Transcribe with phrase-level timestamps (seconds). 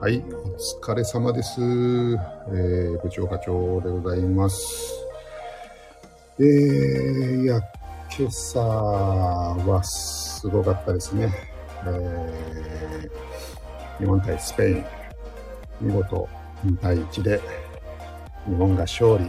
[0.00, 0.56] はい、お
[0.88, 1.60] 疲れ様です。
[1.60, 4.94] えー、部長課長でございます。
[6.38, 7.60] えー、いや、
[8.18, 11.30] 今朝はすごかったですね。
[11.84, 14.84] えー、日本対スペイン、
[15.82, 16.26] 見事
[16.64, 17.38] 2対1で
[18.46, 19.26] 日本が勝利。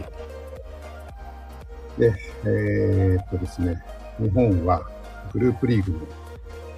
[1.98, 2.14] で、
[2.44, 3.76] えー、っとですね、
[4.18, 4.88] 日本は
[5.34, 5.98] グループリーグの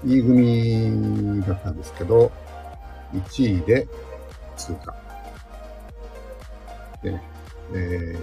[0.05, 2.33] E 組だったんですけど、
[3.15, 3.87] 1位で
[4.57, 4.95] 通過。
[7.03, 7.23] でね、
[7.75, 8.17] え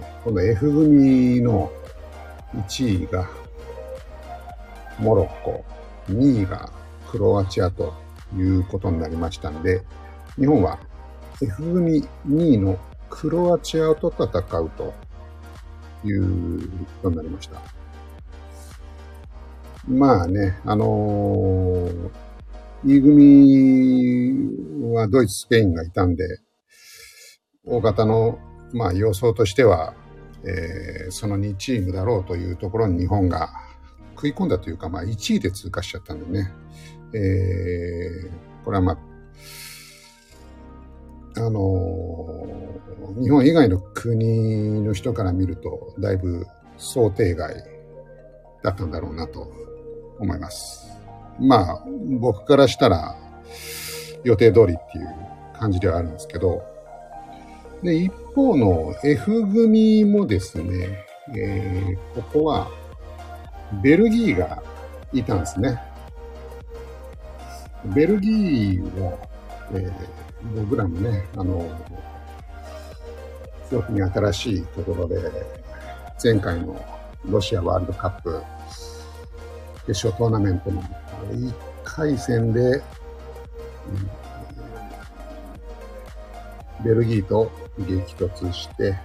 [0.00, 1.70] ー、今度 F 組の
[2.54, 3.28] 1位が
[4.98, 5.64] モロッコ、
[6.10, 6.70] 2位が
[7.10, 7.94] クロアチアと
[8.36, 9.82] いうことになりましたんで、
[10.36, 10.78] 日本は
[11.42, 12.78] F 組2位の
[13.10, 14.28] クロアチアと戦
[14.60, 14.94] うと
[16.04, 16.68] いう
[17.02, 17.60] ことになりました。
[19.86, 22.27] まあね、あのー
[22.84, 24.38] E 組
[24.94, 26.38] はドイツ、スペインがいたんで、
[27.64, 28.38] 大方の、
[28.72, 29.94] まあ、予想としては、
[30.44, 33.48] えーその2チームだろうというところに日本が
[34.14, 36.52] 食い込んだというか、まあ、1位で通過しちゃったんでね、
[37.14, 38.98] えーこれはまあ、
[41.36, 47.54] あのー日本以外の国の人から見ると、だいぶ想定外
[48.62, 49.50] だったんだろうなと
[50.20, 50.97] 思います。
[51.38, 51.84] まあ、
[52.20, 53.14] 僕からしたら
[54.24, 55.16] 予定通りっていう
[55.58, 56.62] 感じではあるんですけど、
[57.82, 61.04] で、一方の F 組もですね、
[61.36, 62.68] えーここは
[63.82, 64.62] ベルギーが
[65.12, 65.80] いたんですね。
[67.84, 69.18] ベルギーは、
[69.72, 70.18] えー
[70.54, 71.68] 僕らもね、あの、
[73.68, 75.16] 記憶に新しいところで、
[76.22, 76.80] 前回の
[77.26, 78.40] ロシアワールドカップ
[79.86, 80.82] 決勝トーナメントの
[81.30, 81.52] 1
[81.84, 82.82] 回戦で、
[86.84, 88.96] ベルギーと激突して、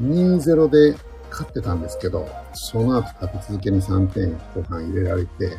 [0.00, 0.96] 2-0で
[1.30, 5.56] 勝ってたんですけど、その後立て続けに3点後半入れられて、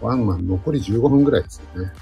[0.00, 1.92] ワンマン残り15分ぐらいですよね。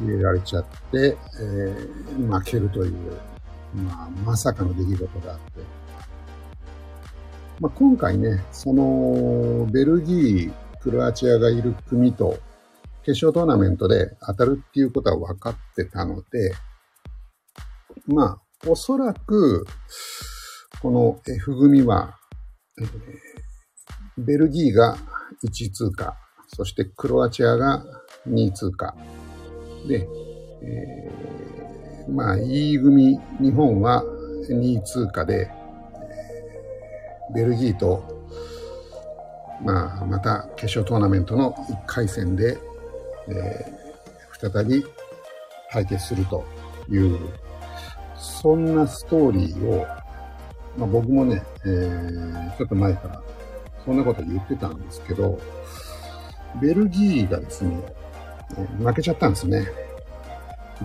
[0.00, 2.92] 入れられちゃって、えー負けるという、
[3.74, 5.60] まあ、まさかの出来事があって、
[7.60, 12.38] まあ、今回ね、その、ベルギー、クロアチアがいる組と、
[13.02, 16.54] 決勝トーナメントで当たるっていうことは分かってたので、
[18.06, 19.66] まあ、おそらく、
[20.82, 22.18] この F 組は、
[24.18, 24.96] ベルギーが
[25.44, 26.16] 1通過、
[26.48, 27.84] そしてクロアチアが
[28.28, 28.94] 2通過。
[29.88, 30.06] で、
[30.62, 31.50] えー
[32.10, 34.02] まあ、E 組、日本は
[34.48, 35.50] 2位通過で、
[37.34, 38.19] ベルギーと、
[39.62, 42.58] まあ、また決勝トーナメントの1回戦で、
[43.28, 43.80] えー
[44.40, 44.82] 再び
[45.70, 46.46] 対決すると
[46.88, 47.18] いう、
[48.16, 49.86] そんなストーリーを、
[50.78, 53.22] まあ、僕もね、えーちょっと前から
[53.84, 55.38] そんなこと言ってたんですけど、
[56.60, 57.76] ベルギーがですね、
[58.78, 59.66] 負けちゃったんですね。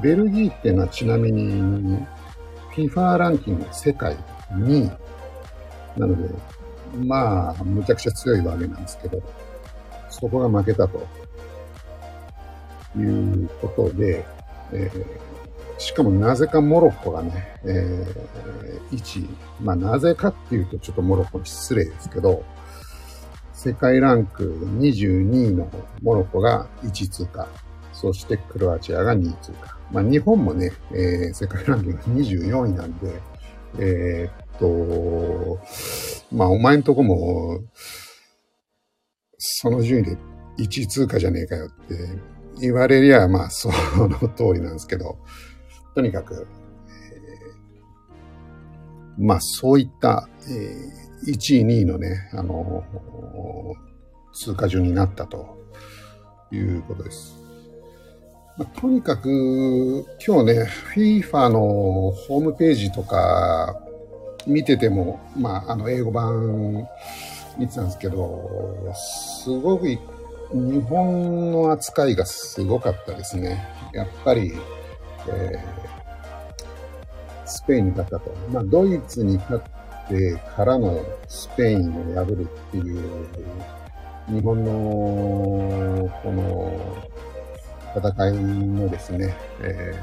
[0.01, 2.05] ベルギーっていうのはちなみに
[2.75, 4.17] FIFA ランキング世界
[4.51, 4.91] 2位
[5.97, 6.29] なので、
[7.03, 9.21] まあ、むちゃくちゃ強いわけなんですけど、
[10.09, 11.05] そこが負けたと
[12.97, 14.25] いうことで、
[14.71, 15.25] えー
[15.77, 19.29] しかもなぜかモロッコがね、えー、1位。
[19.61, 22.43] まあなぜかっていうとちょっとモロッコに失礼ですけど、
[23.53, 25.69] 世界ランク22位の
[26.01, 27.47] モロッコが1位通過。
[27.93, 29.77] そしてクロアチアが2位通過。
[29.91, 33.21] まあ日本もね、えー世界ランキング24位なんで、
[33.79, 35.59] えーと、
[36.31, 37.59] まあお前んとこも、
[39.37, 40.17] その順位で
[40.59, 41.95] 1位通過じゃねえかよって
[42.59, 45.17] 言われりゃ、まあその通りなんですけど、
[45.93, 46.47] とにかく、
[46.87, 52.83] えーまあそういった、えー1位、2位のね、あの
[54.33, 55.57] 通過順になったと
[56.51, 57.41] いうことです。
[58.57, 61.59] まあとにかく、今日ね、FIFA の
[62.11, 63.81] ホームページとか
[64.47, 66.87] 見てても、まあ、あの、英語版
[67.57, 69.99] 見てたんですけど、すごく日
[70.87, 73.67] 本の扱いがすごかったですね。
[73.93, 74.53] やっぱり、
[75.27, 75.95] えー
[77.45, 78.35] スペインに勝ったと。
[78.51, 83.27] まあ、ドイツに勝ってからのスペインを破るっていう、
[84.27, 86.71] 日本の、この、
[87.95, 89.93] 戦いのですね、え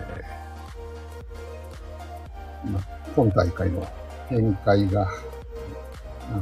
[2.65, 2.83] ーまあ、
[3.15, 3.87] 今大会の
[4.33, 5.09] 展開が、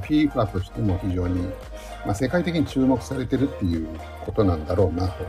[0.03, 1.43] FIFA としても非常に、
[2.07, 3.89] まあ、世界的に注目されてるっていう
[4.25, 5.25] ことなんだろうなと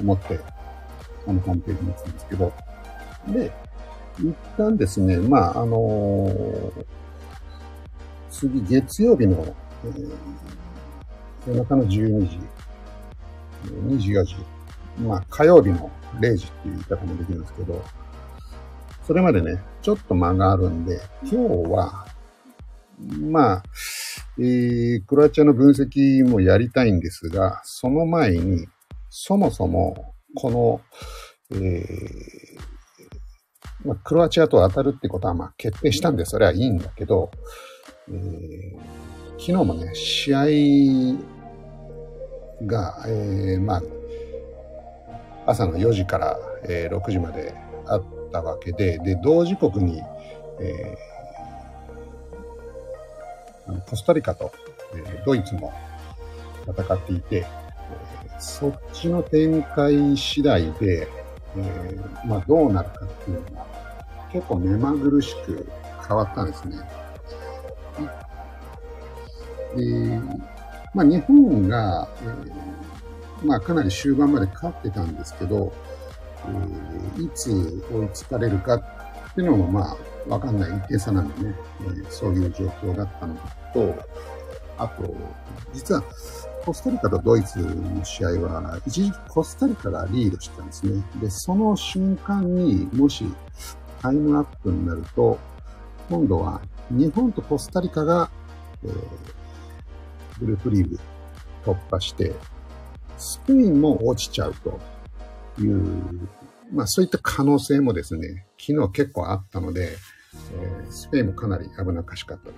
[0.00, 0.40] 思って、
[1.26, 2.52] あの、ホームページにつくんですけど、
[3.28, 3.52] で、
[4.18, 6.84] 一旦ですね、まあ、あのー、
[8.30, 9.54] 次、月曜日の、
[9.84, 10.10] えー、
[11.46, 12.38] 夜中の12時、
[13.64, 14.36] 24時、
[14.98, 17.84] まあ、火曜日の0時っていう言い方もできるんですけど、
[19.06, 21.36] それまでね、ちょっと間があるんで、今日
[21.70, 22.06] は、
[23.20, 23.62] まあ、
[24.38, 28.66] えー、クロアチアの分析もやりたいんですが、その前に、
[29.10, 30.80] そもそも、この、
[31.60, 37.30] えー、まあ、クロアチアと当たるってことはまあ決定したんで、それはいいんだけど、
[38.08, 38.78] えー、
[39.32, 40.44] 昨日もね、試合
[42.66, 43.82] が、えー、まあ、
[45.46, 46.38] 朝の4時から、
[46.68, 47.52] えー、6時まで
[48.40, 50.02] ったわけで、で、同時刻に、
[50.58, 54.50] えー、コスタリカと、
[54.94, 55.72] えー、ドイツも
[56.66, 61.06] 戦っていて、えー、そっちの展開次第で、
[61.56, 63.66] えー、まあ、どうなるかっていうのが
[64.32, 65.68] 結構目まぐるしく
[66.08, 66.78] 変わったんですね。
[69.76, 70.20] で、
[70.94, 75.72] まあ、日本が、えー、まあ、かなり終盤まで勝ってたんですけど、
[77.18, 77.50] いつ
[77.92, 79.96] 追いつかれるかっていうのも、ま
[80.28, 83.34] あ、わかんない一定差なんでね、え、そういう状況だったの
[83.72, 83.94] と、
[84.78, 85.14] あと、
[85.72, 86.02] 実は、
[86.64, 91.02] コスタリカとドイツの試合は、一時期コスタリカがリードしてたんですね。
[91.20, 93.26] で、その瞬間にもし
[94.00, 95.38] タイムアップになると、
[96.08, 96.60] 今度は
[96.90, 98.30] 日本とコスタリカが、
[98.84, 100.98] えー、グループリーグ
[101.64, 102.32] 突破して、
[103.18, 104.78] スペインも落ちちゃうと
[105.60, 106.28] いう、
[106.72, 109.96] まあそういった可能性もですね、昨日結構あったので、
[110.52, 112.52] えー、スペインもかなり危なっかしかったと。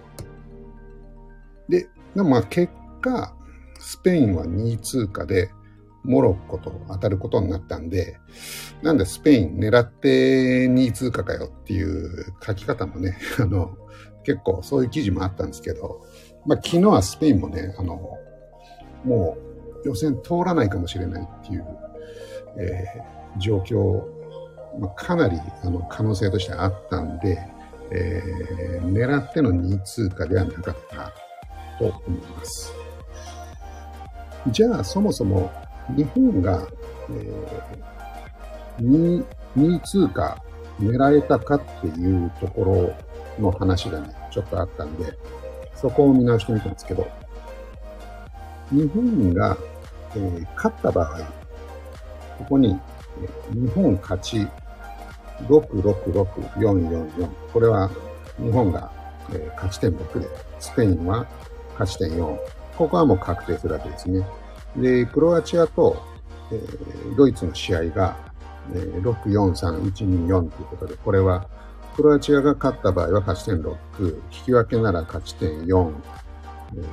[1.69, 3.35] で、まあ結果、
[3.79, 5.51] スペインは2位通過で、
[6.05, 8.19] モロッコと当たることになったんで、
[8.83, 13.77] なんでスペイン狙って2位通過かよっていう書き方もね、 あの、
[14.23, 16.03] 結構そういう記事もあったんですけど、
[16.47, 18.19] まあ昨日はスペインもね、あの、
[19.05, 19.37] も
[19.85, 21.65] う予選通らないかもしれないっていう、
[22.59, 24.03] えー、状況、
[24.79, 27.39] まあ、かなりあの可能性としてあったんで、
[27.91, 31.13] えー、狙っての2位通過ではなかった
[31.79, 32.73] と思います。
[34.49, 35.51] じゃあそもそも
[35.97, 36.67] 日本が、
[37.11, 39.25] えー、2,
[39.57, 40.43] 2位通過
[40.81, 42.95] 狙えたかっていうとこ
[43.39, 45.17] ろの話がね、ちょっとあったんで、
[45.75, 47.07] そこを見直してみたんですけど、
[48.71, 49.57] 日本が、
[50.17, 51.21] えー、勝った場合、
[52.39, 52.79] ここに、
[53.53, 54.47] 日本勝ち
[55.43, 57.29] 666444。
[57.53, 57.91] これは
[58.39, 58.91] 日本が、
[59.57, 60.29] 勝ち点6で、
[60.59, 61.27] スペインは
[61.79, 62.39] 勝ち点4。
[62.77, 64.27] ここはもう確定するわけですね。
[64.77, 66.03] で、クロアチアと、
[66.51, 68.17] えー、ドイツの試合が、
[68.73, 71.47] えー、6、4、3、1、2、4ということで、これは、
[71.97, 73.77] クロアチアが勝った場合は勝ち点6、
[74.33, 75.93] 引き分けなら勝ち点4、
[76.77, 76.85] えー、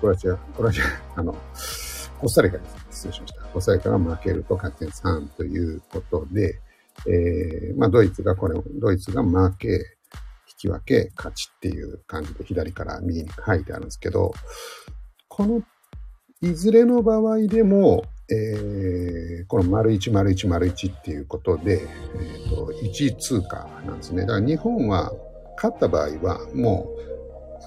[0.00, 0.84] クロアチア、クロアチア、
[1.20, 1.36] あの、
[2.24, 2.86] コスタリカです。
[2.90, 3.42] 失礼しました。
[3.42, 6.58] コスタリカが負けると勝ち点3ということで、
[7.06, 9.80] えー、まあ、ドイツがこれ、ドイツが負け、引
[10.56, 14.32] き分け、勝ちっていう感じで左から右に書いてあるんですけど、
[15.28, 15.62] この
[16.40, 24.22] いずれの場合でも、えー、この丸1、丸1、丸1っていうことで、えーと、1位通過なんですね。
[24.22, 25.12] だから日本は
[25.56, 26.88] 勝った場合はも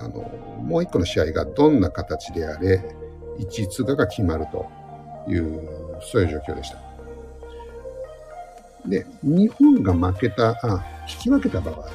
[0.01, 0.21] う、あの、
[0.63, 2.96] もう一個の試合がどんな形であれ、
[3.39, 4.65] 1位通過が決まると
[5.27, 6.87] いう、そういう状況でした。
[8.87, 11.89] で、日本が負けた、あ、引き分けた場合、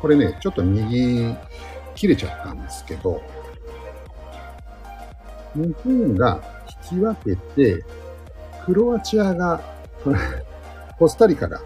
[0.00, 1.34] これね、ちょっと右
[1.94, 3.22] 切れちゃったんですけど、
[5.54, 6.40] 日本が
[6.90, 7.84] 引き分けて、
[8.64, 9.60] クロアチアが、
[10.98, 11.60] コスタリカが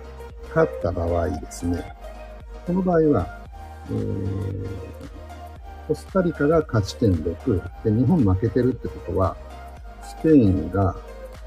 [0.48, 1.84] 勝った場合ですね、
[2.66, 3.40] この場合は、
[5.90, 9.36] コスタリカが勝ち点6で、日本負けてるってことは、
[10.04, 10.94] スペインが、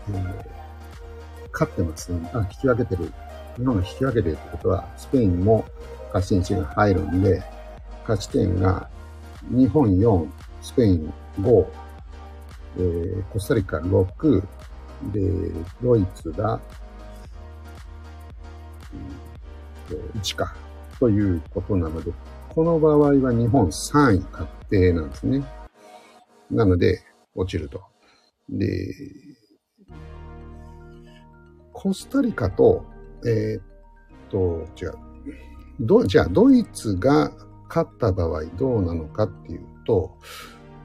[0.09, 2.29] えー、勝ってますね。
[2.33, 3.09] あ、引き分けてる。
[3.55, 5.63] 日本が引き分けてるってことは、スペインも
[6.13, 7.41] 勝ち点1が入るんで、
[8.01, 8.89] 勝ち点が
[9.49, 10.27] 日本4、
[10.61, 11.65] スペイン5、
[12.79, 14.41] えー、コスタリカ6、
[15.13, 16.59] で、ドイツが、
[18.91, 20.53] うん1か、
[20.99, 22.11] ということなので、
[22.53, 25.43] この場合は日本3位確定なんですね。
[26.51, 27.01] なので、
[27.33, 27.81] 落ちると。
[28.47, 28.93] で、
[31.71, 32.85] コスタリカと、
[33.25, 33.63] えー、っ
[34.29, 34.93] と、違う。
[35.79, 37.31] ど、じゃあ、ドイツが
[37.67, 40.15] 勝った場合どうなのかっていうと、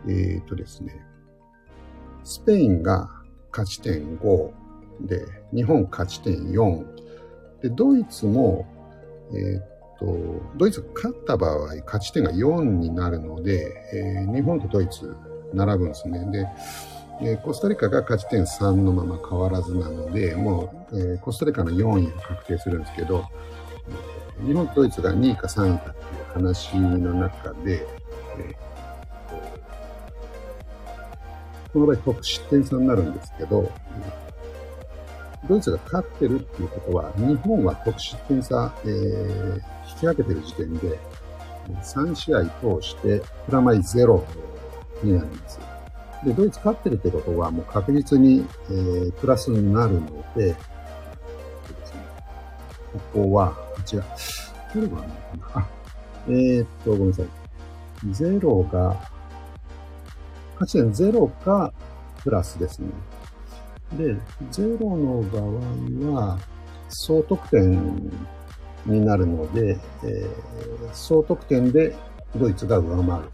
[0.07, 1.05] えー、っとですね、
[2.25, 3.11] スペインが
[3.51, 4.53] 勝ち点5
[5.03, 6.85] で、日本勝ち点4、
[7.61, 8.67] で、ドイツも、
[9.35, 9.68] えー、っ
[9.99, 10.17] と、
[10.57, 15.15] ドイツが勝った場合、勝ち点が4になるので、えー、日本とドイツ
[15.53, 16.25] 並ぶんですね。
[16.31, 16.49] で、
[17.21, 23.25] え、コスタリカが勝ち点3のまま変わらずなので、もう、えー、コスタリカの4位が確定するんですけど、
[24.47, 27.87] 日本とドイツが2位か3位かっていう話の中で、
[28.39, 33.71] えー、この場合得失点差になるんですけど、
[35.47, 39.55] ドイツが勝ってるっていうことは、日本は得失点差、えー、
[39.91, 40.99] 引き分けてる時点で、
[41.83, 44.25] 3試合通してプラマイゼロ
[45.03, 45.61] になります。
[46.25, 50.57] で、ドイツ勝ってるってことは、もう確実に、えー、プラスになるので、
[52.93, 53.55] ここは、
[53.93, 54.05] 違う。
[54.75, 55.51] ゼロがないかな。
[55.55, 55.69] あ、
[56.29, 57.27] えー、っと、ごめんなさい。
[58.11, 58.97] ゼロが、
[60.55, 61.73] 勝ち点ゼロか、
[62.23, 62.89] プラスですね。
[63.97, 64.17] で、
[64.51, 66.39] ゼロの場合は、
[66.89, 68.11] 総得点
[68.87, 71.95] になるので、えー、総得点で
[72.37, 73.29] ドイツが上回る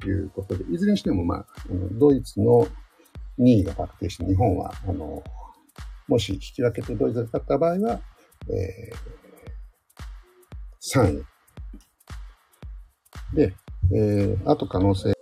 [0.00, 1.46] ということで、いずれにしても、まあ、
[1.92, 2.66] ドイツの
[3.38, 5.22] 2位が確定して、日本は、あの、
[6.06, 8.00] もし引き分けてドイツが勝った場合は、
[8.48, 11.24] えー、3位。
[13.34, 13.54] で、
[13.92, 15.17] えー、あと可能性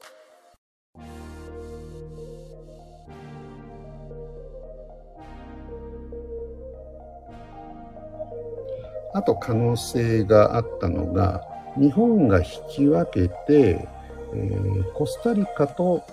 [9.16, 11.42] あと可能性があったのが、
[11.78, 13.88] 日本が引き分けて、
[14.35, 16.04] えー、コスタリカと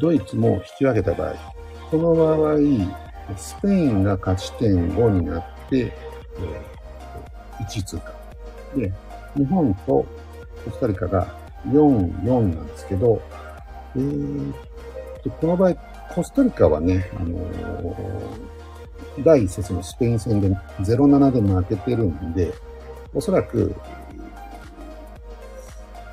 [0.00, 1.34] ドイツも引き分けた場合、
[1.90, 8.14] この場合、スペインが勝ち点5になって、えー、1通過。
[8.76, 8.90] で、
[9.36, 10.06] 日本と
[10.64, 11.26] コスタリカが
[11.66, 13.20] 4、4なんですけど、
[13.94, 14.54] えー、
[15.38, 15.74] この場合、
[16.14, 18.61] コスタリカはね、あのー
[19.20, 20.48] 第一節のスペイン戦で
[20.80, 22.52] 0-7で負けてるんで、
[23.14, 23.74] おそらく、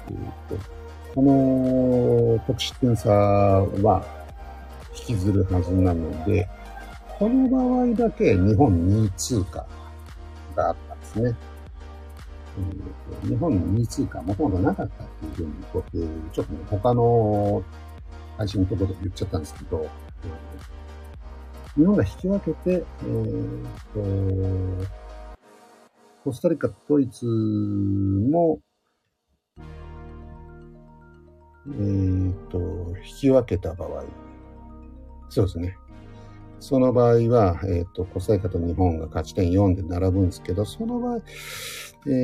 [0.09, 0.15] えー
[0.49, 0.57] と、
[1.15, 4.03] この得失点差は
[5.07, 6.49] 引きずるはずなので、
[7.17, 9.65] この場合だけ日本2位通過
[10.55, 11.35] があったんですね。
[13.23, 15.91] えー、日本2位通過もともとなかったっていうふうに、こう
[16.33, 17.63] ちょっとね、他の
[18.37, 19.87] 配信のところで言っちゃったんですけど、
[21.79, 23.63] 日本が引き分けて、えー、
[24.83, 24.87] と、
[26.25, 28.59] コスタリカドイツも、
[31.67, 32.59] えー、と、
[32.97, 34.03] 引き分けた場合、
[35.29, 35.77] そうですね。
[36.59, 41.21] その場合は、えっ、ー、と、コスタリカと日本が勝ち点4で並ぶんですけど、その場合、えっ、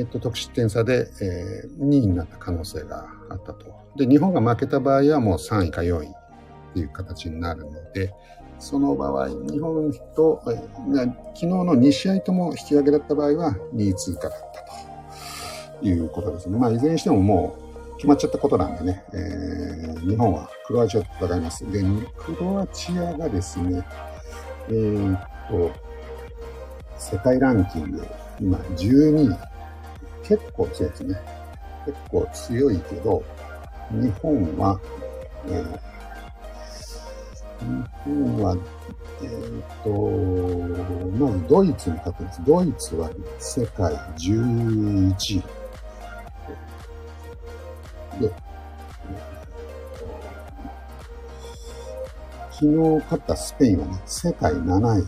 [0.02, 3.74] ー、と、得失点差で、えー、2位になった可能性があったと。
[3.96, 6.10] で、日本が負けた場合はもう3位か4位っ
[6.74, 8.12] ていう形になるので、
[8.58, 10.56] その場合、日本と、昨
[11.40, 14.38] 日の2試合とも引き分けだった場合は2位通過だっ
[15.72, 16.58] たということですね。
[16.58, 17.56] まあ、いずれにしてもも
[17.92, 21.70] う決まっちゃったことなんでね、えー、日本はクロアチアと戦います。
[21.70, 21.82] で、
[22.16, 23.84] クロアチアがですね、
[24.68, 25.20] えー、っ
[25.50, 25.70] と、
[26.98, 28.06] 世界ランキング、
[28.40, 29.38] 今12位。
[30.24, 31.16] 結構強いですね。
[31.84, 33.22] 結構強いけど、
[33.92, 34.80] 日本は、
[35.46, 35.95] えー
[37.60, 37.66] 日
[38.04, 38.56] 本は、
[39.22, 39.30] えっ、
[39.82, 39.90] と、
[41.18, 42.44] まずドイツに勝ってます。
[42.44, 45.42] ドイツは世界11位。
[48.20, 48.32] で、
[52.52, 55.06] 昨日勝ったスペインはね、世界7位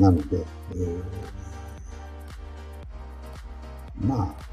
[0.00, 1.02] なので、えー、
[4.00, 4.48] まあ、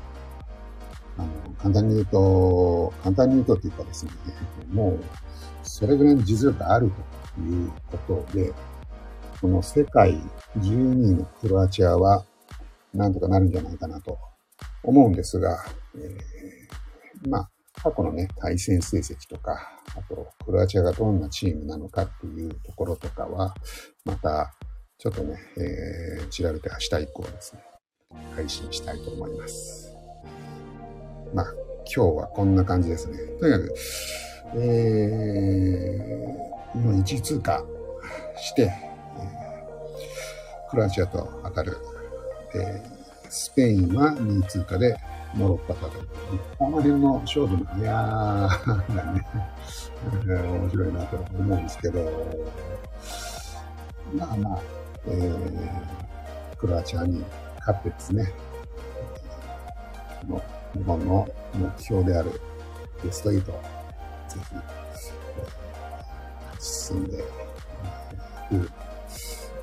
[1.18, 4.12] あの、簡単に言うと、簡単に言うとっていうかですね、
[4.74, 5.00] もう、
[5.76, 6.90] それぐらいの実力がある
[7.36, 7.70] という
[8.08, 8.54] ことで、
[9.42, 10.18] この世界
[10.58, 12.24] 12位のクロアチアは、
[12.94, 14.18] なんとかなるんじゃないかなと
[14.84, 15.66] 思うんですが、
[15.98, 23.54] えー、まあ、過去のね、対戦成績とか、あと、クロアチアがどんなチームなのかっていうところとかは、
[24.06, 24.56] また、
[24.98, 27.62] ちょっとね、えー、調べて明日以降ですね、
[28.34, 29.94] 配信したいと思います。
[31.34, 31.54] まあ、
[31.94, 33.18] 今日はこんな感じですね。
[33.42, 33.76] とにかく、
[34.54, 37.64] えー、もう1通過
[38.38, 38.72] して、
[40.70, 41.78] クロアチアと当たる。
[42.54, 42.82] で、
[43.30, 44.98] スペインは2位通過で
[45.34, 46.08] モロッコと当たる。
[46.58, 48.50] この辺の勝負の早が
[49.14, 49.26] ね、
[50.26, 52.12] 面白いなと思うんですけど、
[54.14, 54.60] まあまあ、
[55.08, 57.24] えー、クロアチアに
[57.60, 58.32] 勝ってですね、
[60.74, 62.32] 日本の目標である
[63.04, 63.85] ベスト8
[64.36, 64.42] ぜ
[66.60, 67.22] ひ、進んでい
[68.50, 68.72] く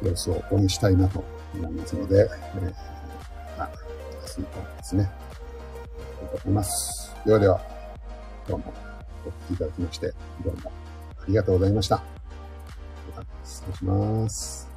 [0.02, 1.22] 様子を応援したいなと
[1.54, 3.70] ございますので、えー、あ、
[4.22, 5.10] 明日以降ですね。
[6.32, 7.14] と思います。
[7.26, 7.60] ではでは、
[8.48, 8.72] どうも
[9.26, 10.12] お聞きいただきまして、
[10.44, 10.72] どうも
[11.18, 12.02] ありがとうございました。
[13.44, 14.71] 失礼します。